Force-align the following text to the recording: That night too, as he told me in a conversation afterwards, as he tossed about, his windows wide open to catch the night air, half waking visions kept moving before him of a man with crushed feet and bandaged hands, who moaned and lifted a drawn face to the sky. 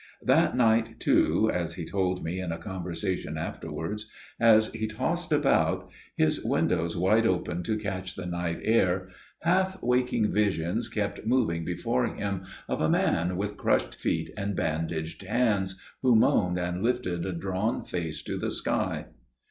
That 0.23 0.57
night 0.57 0.99
too, 0.99 1.51
as 1.53 1.75
he 1.75 1.85
told 1.85 2.23
me 2.23 2.39
in 2.39 2.51
a 2.51 2.57
conversation 2.57 3.37
afterwards, 3.37 4.07
as 4.39 4.69
he 4.73 4.87
tossed 4.87 5.31
about, 5.31 5.91
his 6.17 6.43
windows 6.43 6.97
wide 6.97 7.27
open 7.27 7.61
to 7.61 7.77
catch 7.77 8.15
the 8.15 8.25
night 8.25 8.61
air, 8.63 9.09
half 9.41 9.79
waking 9.83 10.33
visions 10.33 10.89
kept 10.89 11.27
moving 11.27 11.63
before 11.65 12.07
him 12.07 12.45
of 12.67 12.81
a 12.81 12.89
man 12.89 13.37
with 13.37 13.57
crushed 13.57 13.93
feet 13.93 14.31
and 14.35 14.55
bandaged 14.55 15.21
hands, 15.21 15.79
who 16.01 16.15
moaned 16.15 16.57
and 16.57 16.81
lifted 16.81 17.23
a 17.23 17.31
drawn 17.31 17.85
face 17.85 18.23
to 18.23 18.39
the 18.39 18.49
sky. 18.49 19.05